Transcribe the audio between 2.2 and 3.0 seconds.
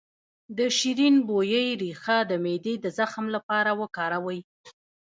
د معدې د